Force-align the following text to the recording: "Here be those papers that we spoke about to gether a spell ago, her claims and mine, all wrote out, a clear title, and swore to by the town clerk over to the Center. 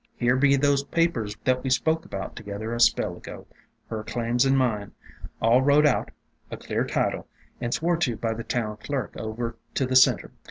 "Here 0.15 0.35
be 0.35 0.55
those 0.55 0.83
papers 0.83 1.37
that 1.43 1.63
we 1.63 1.69
spoke 1.69 2.05
about 2.05 2.35
to 2.37 2.41
gether 2.41 2.73
a 2.73 2.79
spell 2.79 3.15
ago, 3.17 3.45
her 3.87 4.03
claims 4.03 4.45
and 4.45 4.57
mine, 4.57 4.93
all 5.39 5.61
wrote 5.61 5.85
out, 5.85 6.09
a 6.49 6.57
clear 6.57 6.85
title, 6.87 7.27
and 7.61 7.71
swore 7.71 7.97
to 7.97 8.15
by 8.15 8.33
the 8.33 8.43
town 8.43 8.77
clerk 8.77 9.13
over 9.15 9.57
to 9.75 9.85
the 9.85 9.95
Center. 9.95 10.31